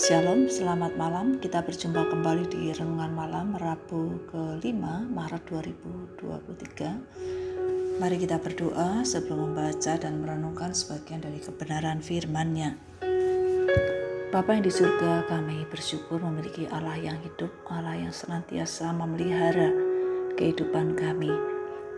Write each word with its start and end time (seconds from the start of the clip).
Shalom, 0.00 0.48
selamat 0.48 0.96
malam. 0.96 1.36
Kita 1.44 1.60
berjumpa 1.60 2.08
kembali 2.08 2.48
di 2.48 2.72
Renungan 2.72 3.12
Malam 3.12 3.52
Rabu 3.52 4.16
ke-5 4.32 5.12
Maret 5.12 5.44
2023. 5.44 8.00
Mari 8.00 8.16
kita 8.16 8.40
berdoa 8.40 9.04
sebelum 9.04 9.52
membaca 9.52 10.00
dan 10.00 10.24
merenungkan 10.24 10.72
sebagian 10.72 11.20
dari 11.20 11.36
kebenaran 11.36 12.00
firman-Nya. 12.00 12.80
Bapa 14.32 14.56
yang 14.56 14.64
di 14.64 14.72
surga, 14.72 15.28
kami 15.28 15.68
bersyukur 15.68 16.16
memiliki 16.16 16.64
Allah 16.72 16.96
yang 16.96 17.20
hidup, 17.20 17.52
Allah 17.68 18.00
yang 18.00 18.16
senantiasa 18.16 18.96
memelihara 18.96 19.68
kehidupan 20.40 20.96
kami. 20.96 21.28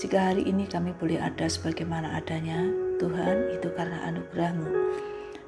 Jika 0.02 0.34
hari 0.34 0.50
ini 0.50 0.66
kami 0.66 0.90
boleh 0.98 1.22
ada 1.22 1.46
sebagaimana 1.46 2.18
adanya, 2.18 2.66
Tuhan, 2.98 3.54
itu 3.54 3.70
karena 3.78 4.10
anugerah-Mu. 4.10 4.70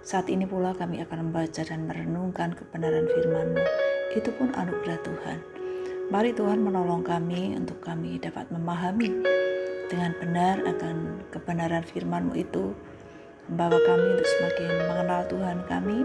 Saat 0.05 0.29
ini 0.29 0.45
pula 0.45 0.77
kami 0.77 1.01
akan 1.01 1.33
membaca 1.33 1.65
dan 1.65 1.89
merenungkan 1.89 2.53
kebenaran 2.53 3.09
firman-Mu. 3.09 3.65
Itu 4.13 4.37
pun 4.37 4.53
anugerah 4.53 5.01
Tuhan. 5.01 5.39
Mari 6.13 6.37
Tuhan 6.37 6.61
menolong 6.61 7.01
kami 7.01 7.57
untuk 7.57 7.81
kami 7.81 8.21
dapat 8.21 8.53
memahami 8.53 9.25
dengan 9.89 10.13
benar 10.21 10.61
akan 10.61 11.25
kebenaran 11.33 11.89
firman-Mu 11.89 12.37
itu. 12.37 12.77
Membawa 13.49 13.81
kami 13.81 14.07
untuk 14.13 14.29
semakin 14.29 14.71
mengenal 14.93 15.21
Tuhan 15.25 15.59
kami, 15.73 15.99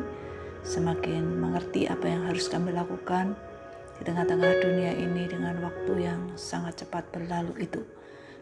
semakin 0.63 1.23
mengerti 1.35 1.91
apa 1.91 2.07
yang 2.07 2.23
harus 2.23 2.47
kami 2.47 2.71
lakukan 2.71 3.35
di 3.99 4.07
tengah-tengah 4.07 4.63
dunia 4.63 4.95
ini 4.95 5.27
dengan 5.27 5.59
waktu 5.59 6.07
yang 6.07 6.21
sangat 6.39 6.87
cepat 6.87 7.03
berlalu 7.11 7.67
itu. 7.67 7.83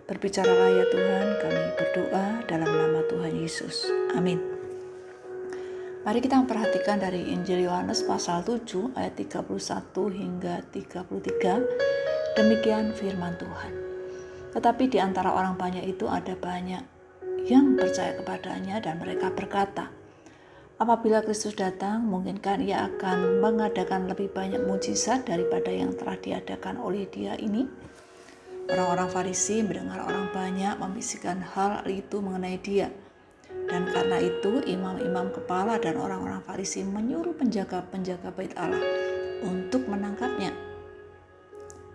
Berbicaralah 0.06 0.70
ya 0.70 0.86
Tuhan, 0.86 1.28
kami 1.42 1.64
berdoa 1.82 2.26
dalam 2.46 2.70
nama 2.70 3.02
Tuhan 3.10 3.34
Yesus. 3.34 3.90
Amin. 4.14 4.57
Mari 6.08 6.24
kita 6.24 6.40
memperhatikan 6.40 7.04
dari 7.04 7.36
Injil 7.36 7.68
Yohanes 7.68 8.00
pasal 8.08 8.40
7 8.40 8.96
ayat 8.96 9.20
31 9.20 9.44
hingga 10.16 10.64
33. 10.72 11.04
Demikian 12.40 12.96
firman 12.96 13.36
Tuhan. 13.36 13.76
Tetapi 14.56 14.88
di 14.88 15.04
antara 15.04 15.36
orang 15.36 15.60
banyak 15.60 15.84
itu 15.84 16.08
ada 16.08 16.32
banyak 16.40 16.80
yang 17.52 17.76
percaya 17.76 18.16
kepadanya 18.24 18.80
dan 18.80 19.04
mereka 19.04 19.36
berkata, 19.36 19.92
Apabila 20.80 21.20
Kristus 21.28 21.60
datang, 21.60 22.08
mungkinkah 22.08 22.56
ia 22.64 22.88
akan 22.88 23.44
mengadakan 23.44 24.08
lebih 24.08 24.32
banyak 24.32 24.64
mujizat 24.64 25.28
daripada 25.28 25.76
yang 25.76 25.92
telah 25.92 26.16
diadakan 26.16 26.80
oleh 26.80 27.04
dia 27.12 27.36
ini? 27.36 27.68
Orang-orang 28.72 29.12
Farisi 29.12 29.60
mendengar 29.60 30.08
orang 30.08 30.32
banyak 30.32 30.80
membisikkan 30.80 31.44
hal 31.44 31.84
itu 31.92 32.24
mengenai 32.24 32.64
dia. 32.64 32.96
Dan 33.68 33.84
karena 33.92 34.24
itu 34.24 34.64
imam-imam 34.64 35.30
kepala 35.36 35.76
dan 35.78 36.00
orang-orang 36.00 36.40
Farisi 36.40 36.88
menyuruh 36.88 37.36
penjaga-penjaga 37.36 38.32
bait 38.32 38.56
Allah 38.56 38.80
untuk 39.44 39.86
menangkapnya. 39.92 40.56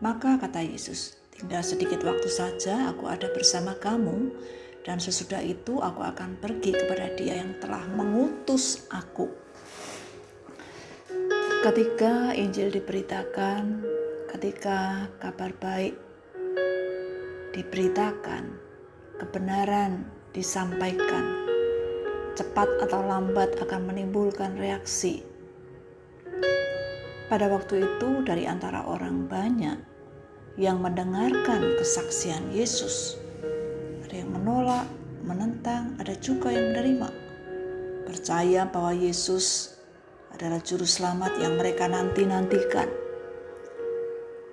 Maka 0.04 0.36
kata 0.36 0.60
Yesus, 0.60 1.16
tinggal 1.32 1.64
sedikit 1.64 2.04
waktu 2.04 2.28
saja 2.28 2.92
aku 2.92 3.08
ada 3.08 3.30
bersama 3.32 3.72
kamu 3.78 4.34
dan 4.82 4.98
sesudah 4.98 5.38
itu 5.40 5.78
aku 5.78 6.02
akan 6.02 6.36
pergi 6.42 6.74
kepada 6.74 7.14
dia 7.14 7.38
yang 7.38 7.54
telah 7.62 7.86
mengutus 7.94 8.90
aku. 8.90 9.30
Ketika 11.62 12.34
Injil 12.34 12.74
diberitakan, 12.74 13.86
ketika 14.34 15.06
kabar 15.22 15.54
baik 15.62 15.94
diberitakan, 17.54 18.58
kebenaran 19.22 20.02
disampaikan, 20.34 21.41
cepat 22.42 22.66
atau 22.82 23.06
lambat 23.06 23.54
akan 23.62 23.86
menimbulkan 23.86 24.58
reaksi. 24.58 25.22
Pada 27.30 27.46
waktu 27.46 27.86
itu, 27.86 28.26
dari 28.26 28.50
antara 28.50 28.82
orang 28.82 29.30
banyak 29.30 29.78
yang 30.58 30.82
mendengarkan 30.82 31.78
kesaksian 31.78 32.50
Yesus, 32.50 33.16
ada 34.02 34.14
yang 34.26 34.34
menolak, 34.34 34.84
menentang, 35.22 35.94
ada 36.02 36.18
juga 36.18 36.50
yang 36.50 36.74
menerima, 36.74 37.08
percaya 38.10 38.66
bahwa 38.66 38.90
Yesus 38.90 39.78
adalah 40.34 40.58
Juru 40.58 40.84
Selamat 40.84 41.38
yang 41.38 41.54
mereka 41.54 41.86
nanti-nantikan. 41.86 42.90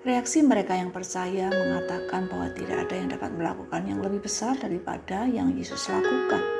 Reaksi 0.06 0.46
mereka 0.46 0.78
yang 0.78 0.96
percaya 0.96 1.52
mengatakan 1.52 2.32
bahwa 2.32 2.48
tidak 2.56 2.88
ada 2.88 2.96
yang 2.96 3.10
dapat 3.12 3.32
melakukan 3.36 3.82
yang 3.84 4.00
lebih 4.00 4.24
besar 4.24 4.56
daripada 4.56 5.28
yang 5.28 5.52
Yesus 5.58 5.92
lakukan. 5.92 6.59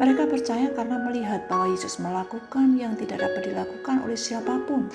Mereka 0.00 0.32
percaya 0.32 0.72
karena 0.72 0.96
melihat 0.96 1.44
bahwa 1.44 1.68
Yesus 1.68 2.00
melakukan 2.00 2.72
yang 2.80 2.96
tidak 2.96 3.20
dapat 3.20 3.52
dilakukan 3.52 4.00
oleh 4.00 4.16
siapa 4.16 4.56
pun. 4.64 4.88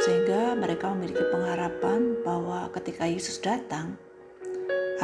Sehingga 0.00 0.56
mereka 0.56 0.88
memiliki 0.96 1.20
pengharapan 1.28 2.16
bahwa 2.24 2.72
ketika 2.72 3.04
Yesus 3.04 3.36
datang, 3.44 4.00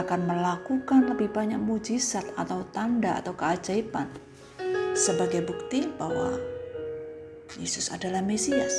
akan 0.00 0.20
melakukan 0.24 1.12
lebih 1.12 1.28
banyak 1.28 1.60
mujizat 1.60 2.24
atau 2.40 2.64
tanda 2.72 3.20
atau 3.20 3.36
keajaiban 3.36 4.08
sebagai 4.96 5.44
bukti 5.44 5.84
bahwa 6.00 6.40
Yesus 7.60 7.92
adalah 7.92 8.24
Mesias. 8.24 8.72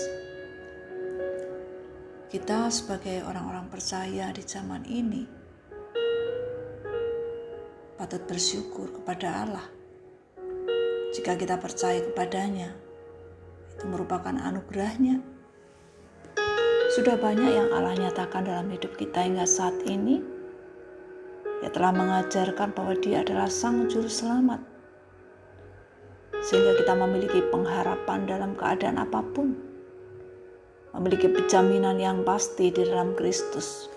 Kita 2.28 2.74
sebagai 2.74 3.22
orang-orang 3.22 3.70
percaya 3.70 4.34
di 4.34 4.44
zaman 4.44 4.84
ini 4.90 5.35
patut 7.96 8.20
bersyukur 8.28 8.92
kepada 8.92 9.48
Allah. 9.48 9.68
Jika 11.16 11.40
kita 11.40 11.56
percaya 11.56 12.04
kepadanya, 12.04 12.76
itu 13.72 13.88
merupakan 13.88 14.36
anugerahnya. 14.36 15.24
Sudah 16.92 17.16
banyak 17.16 17.56
yang 17.56 17.72
Allah 17.72 17.96
nyatakan 17.96 18.44
dalam 18.44 18.68
hidup 18.68 19.00
kita 19.00 19.24
hingga 19.24 19.48
saat 19.48 19.80
ini. 19.88 20.20
Ia 21.64 21.72
telah 21.72 21.96
mengajarkan 21.96 22.76
bahwa 22.76 23.00
dia 23.00 23.24
adalah 23.24 23.48
sang 23.48 23.88
juru 23.88 24.12
selamat. 24.12 24.60
Sehingga 26.44 26.76
kita 26.76 27.00
memiliki 27.00 27.48
pengharapan 27.48 28.28
dalam 28.28 28.60
keadaan 28.60 29.00
apa 29.00 29.24
pun. 29.24 29.56
Memiliki 31.00 31.32
penjaminan 31.32 31.96
yang 31.96 32.28
pasti 32.28 32.76
di 32.76 32.84
dalam 32.84 33.16
Kristus. 33.16 33.95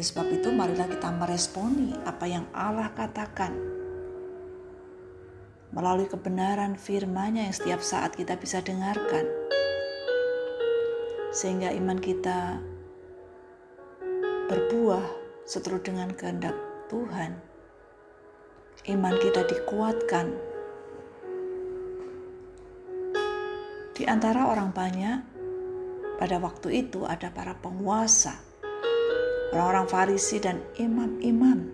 Oleh 0.00 0.08
sebab 0.08 0.32
itu, 0.32 0.48
marilah 0.48 0.88
kita 0.88 1.12
meresponi 1.12 1.92
apa 2.08 2.24
yang 2.24 2.48
Allah 2.56 2.88
katakan 2.96 3.52
melalui 5.76 6.08
kebenaran 6.08 6.72
firman-Nya 6.72 7.44
yang 7.44 7.52
setiap 7.52 7.84
saat 7.84 8.16
kita 8.16 8.40
bisa 8.40 8.64
dengarkan. 8.64 9.28
Sehingga 11.36 11.76
iman 11.76 12.00
kita 12.00 12.64
berbuah 14.48 15.04
seturut 15.44 15.84
dengan 15.84 16.16
kehendak 16.16 16.56
Tuhan. 16.88 17.36
Iman 18.88 19.20
kita 19.20 19.44
dikuatkan. 19.44 20.32
Di 23.92 24.08
antara 24.08 24.48
orang 24.48 24.72
banyak, 24.72 25.18
pada 26.16 26.40
waktu 26.40 26.88
itu 26.88 27.04
ada 27.04 27.28
para 27.28 27.52
penguasa 27.52 28.48
orang-orang 29.50 29.86
Farisi 29.90 30.38
dan 30.38 30.62
imam-imam. 30.78 31.66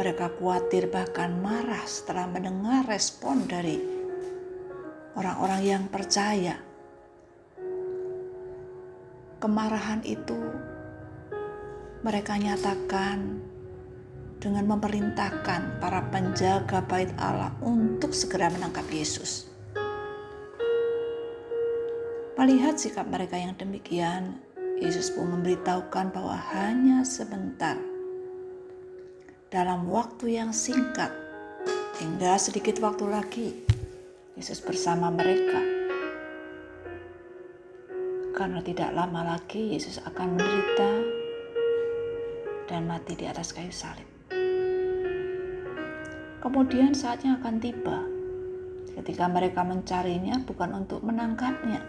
Mereka 0.00 0.40
khawatir 0.40 0.88
bahkan 0.88 1.36
marah 1.44 1.84
setelah 1.84 2.24
mendengar 2.24 2.88
respon 2.88 3.44
dari 3.44 3.76
orang-orang 5.12 5.60
yang 5.60 5.84
percaya. 5.92 6.56
Kemarahan 9.40 10.00
itu 10.04 10.36
mereka 12.00 12.40
nyatakan 12.40 13.44
dengan 14.40 14.64
memerintahkan 14.72 15.84
para 15.84 16.00
penjaga 16.08 16.80
bait 16.88 17.12
Allah 17.20 17.52
untuk 17.60 18.16
segera 18.16 18.48
menangkap 18.48 18.88
Yesus. 18.88 19.52
Melihat 22.40 22.80
sikap 22.80 23.04
mereka 23.04 23.36
yang 23.36 23.52
demikian, 23.52 24.40
Yesus 24.80 25.12
pun 25.12 25.28
memberitahukan 25.28 26.08
bahwa 26.10 26.40
hanya 26.56 27.04
sebentar 27.04 27.76
dalam 29.52 29.84
waktu 29.92 30.40
yang 30.40 30.56
singkat 30.56 31.12
hingga 32.00 32.40
sedikit 32.40 32.80
waktu 32.80 33.04
lagi 33.04 33.48
Yesus 34.40 34.64
bersama 34.64 35.12
mereka 35.12 35.60
karena 38.32 38.64
tidak 38.64 38.96
lama 38.96 39.36
lagi 39.36 39.76
Yesus 39.76 40.00
akan 40.00 40.32
menderita 40.32 40.90
dan 42.72 42.88
mati 42.88 43.12
di 43.12 43.28
atas 43.28 43.52
kayu 43.52 43.68
salib. 43.68 44.08
Kemudian 46.40 46.96
saatnya 46.96 47.36
akan 47.36 47.60
tiba 47.60 48.00
ketika 48.96 49.28
mereka 49.28 49.60
mencarinya 49.60 50.40
bukan 50.48 50.72
untuk 50.72 51.04
menangkapnya, 51.04 51.84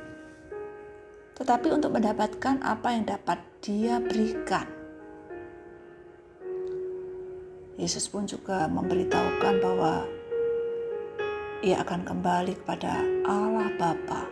tetapi 1.42 1.74
untuk 1.74 1.98
mendapatkan 1.98 2.62
apa 2.62 2.94
yang 2.94 3.10
dapat 3.10 3.42
Dia 3.66 3.98
berikan. 3.98 4.70
Yesus 7.82 8.06
pun 8.06 8.30
juga 8.30 8.70
memberitahukan 8.70 9.58
bahwa 9.58 10.06
ia 11.66 11.82
akan 11.82 12.06
kembali 12.06 12.54
kepada 12.62 13.02
Allah 13.26 13.74
Bapa 13.74 14.30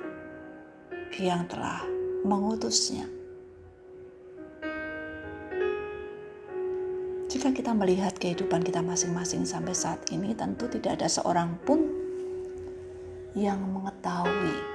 yang 1.17 1.49
telah 1.49 1.81
mengutusnya. 2.21 3.09
Jika 7.25 7.49
kita 7.57 7.73
melihat 7.73 8.13
kehidupan 8.21 8.61
kita 8.61 8.85
masing-masing 8.85 9.49
sampai 9.49 9.73
saat 9.73 10.05
ini, 10.13 10.37
tentu 10.37 10.69
tidak 10.69 11.01
ada 11.01 11.09
seorang 11.09 11.57
pun 11.65 11.89
yang 13.33 13.61
mengetahui 13.65 14.68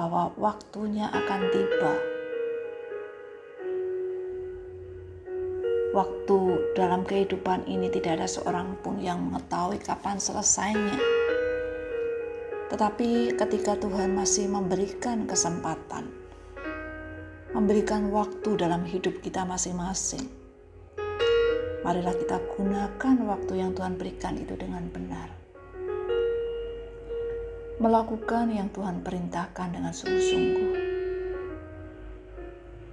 bahwa 0.00 0.32
waktunya 0.40 1.12
akan 1.12 1.40
tiba 1.52 1.92
Waktu 5.92 6.70
dalam 6.78 7.04
kehidupan 7.04 7.68
ini 7.68 7.92
tidak 7.92 8.22
ada 8.22 8.28
seorang 8.30 8.78
pun 8.80 9.02
yang 9.02 9.26
mengetahui 9.26 9.82
kapan 9.82 10.22
selesainya. 10.22 10.96
Tetapi 12.70 13.34
ketika 13.34 13.74
Tuhan 13.74 14.14
masih 14.14 14.46
memberikan 14.46 15.26
kesempatan, 15.26 16.06
memberikan 17.50 18.08
waktu 18.14 18.54
dalam 18.54 18.86
hidup 18.86 19.18
kita 19.18 19.42
masing-masing, 19.42 20.30
marilah 21.82 22.14
kita 22.14 22.38
gunakan 22.54 23.16
waktu 23.26 23.52
yang 23.58 23.74
Tuhan 23.74 23.98
berikan 23.98 24.38
itu 24.38 24.54
dengan 24.54 24.86
benar. 24.94 25.39
Melakukan 27.80 28.52
yang 28.52 28.68
Tuhan 28.68 29.00
perintahkan 29.00 29.72
dengan 29.72 29.96
sungguh-sungguh. 29.96 30.72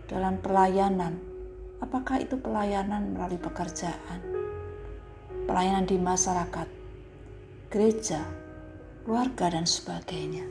Dalam 0.08 0.40
pelayanan, 0.40 1.28
Apakah 1.78 2.18
itu 2.26 2.42
pelayanan 2.42 3.14
melalui 3.14 3.38
pekerjaan, 3.38 4.18
pelayanan 5.46 5.86
di 5.86 6.02
masyarakat, 6.02 6.66
gereja, 7.70 8.26
keluarga, 9.06 9.54
dan 9.54 9.70
sebagainya? 9.70 10.42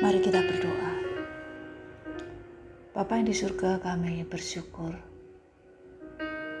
Mari 0.00 0.18
kita 0.24 0.40
berdoa. 0.40 0.92
Bapa 2.96 3.20
yang 3.20 3.28
di 3.28 3.36
surga 3.36 3.84
kami 3.84 4.24
bersyukur. 4.24 5.15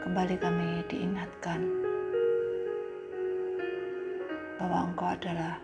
Kembali 0.06 0.38
kami 0.38 0.86
diingatkan 0.86 1.66
bahwa 4.54 4.86
Engkau 4.86 5.10
adalah 5.10 5.58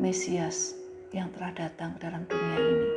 Mesias 0.00 0.80
yang 1.12 1.28
telah 1.36 1.52
datang 1.52 1.92
ke 1.92 2.08
dalam 2.08 2.24
dunia 2.24 2.56
ini. 2.56 2.88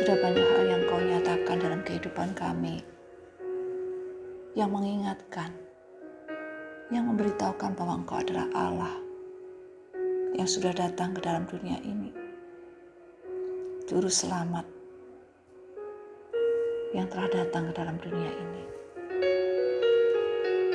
Sudah 0.00 0.16
banyak 0.24 0.40
hal 0.56 0.64
yang 0.72 0.82
kau 0.88 1.04
nyatakan 1.04 1.56
dalam 1.60 1.80
kehidupan 1.84 2.32
kami 2.32 2.80
yang 4.56 4.72
mengingatkan, 4.72 5.52
yang 6.88 7.12
memberitahukan 7.12 7.76
bahwa 7.76 8.00
engkau 8.00 8.24
adalah 8.24 8.48
Allah 8.56 8.96
yang 10.32 10.48
sudah 10.48 10.72
datang 10.72 11.12
ke 11.12 11.20
dalam 11.20 11.44
dunia 11.44 11.76
ini. 11.84 12.08
Juru 13.84 14.08
selamat 14.08 14.81
yang 16.92 17.08
telah 17.08 17.28
datang 17.32 17.68
ke 17.68 17.72
dalam 17.72 17.96
dunia 17.96 18.28
ini. 18.28 18.62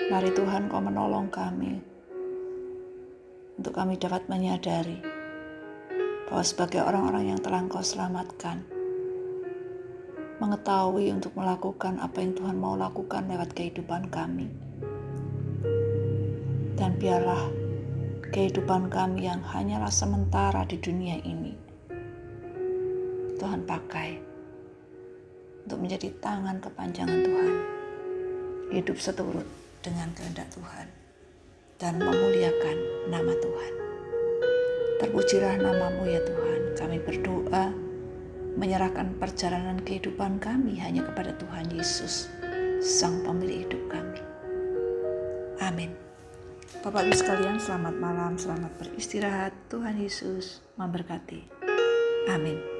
Mari 0.09 0.33
Tuhan 0.33 0.65
kau 0.65 0.81
menolong 0.81 1.29
kami 1.29 1.77
untuk 3.57 3.73
kami 3.73 4.01
dapat 4.01 4.25
menyadari 4.25 4.97
bahwa 6.25 6.43
sebagai 6.43 6.81
orang-orang 6.81 7.33
yang 7.33 7.39
telah 7.41 7.61
Engkau 7.61 7.85
selamatkan, 7.85 8.65
mengetahui 10.37 11.13
untuk 11.13 11.33
melakukan 11.37 12.01
apa 12.01 12.17
yang 12.21 12.33
Tuhan 12.33 12.57
mau 12.57 12.73
lakukan 12.73 13.29
lewat 13.29 13.53
kehidupan 13.53 14.09
kami. 14.09 14.49
Dan 16.77 16.97
biarlah 17.01 17.41
kehidupan 18.33 18.89
kami 18.89 19.25
yang 19.29 19.41
hanyalah 19.41 19.89
sementara 19.89 20.65
di 20.65 20.77
dunia 20.77 21.17
ini, 21.25 21.53
Tuhan 23.37 23.65
pakai 23.65 24.36
untuk 25.67 25.83
menjadi 25.83 26.15
tangan 26.23 26.63
kepanjangan 26.63 27.27
Tuhan, 27.27 27.53
hidup 28.71 28.97
seturut 29.03 29.43
dengan 29.83 30.07
kehendak 30.15 30.47
Tuhan 30.55 30.87
dan 31.75 31.99
memuliakan 31.99 32.77
nama 33.11 33.35
Tuhan. 33.35 33.73
Terpujilah 35.03 35.59
namamu 35.59 36.07
ya 36.07 36.23
Tuhan. 36.23 36.61
Kami 36.79 36.97
berdoa 37.03 37.75
menyerahkan 38.55 39.19
perjalanan 39.19 39.83
kehidupan 39.83 40.39
kami 40.39 40.79
hanya 40.79 41.03
kepada 41.03 41.35
Tuhan 41.35 41.67
Yesus, 41.75 42.31
Sang 42.79 43.27
Pemilik 43.27 43.67
hidup 43.67 43.83
kami. 43.91 44.23
Amin. 45.59 45.91
Bapak 46.79 47.11
Ibu 47.11 47.15
sekalian, 47.19 47.59
selamat 47.59 47.95
malam, 47.99 48.39
selamat 48.39 48.71
beristirahat. 48.79 49.51
Tuhan 49.67 49.99
Yesus 49.99 50.63
memberkati. 50.79 51.43
Amin. 52.31 52.76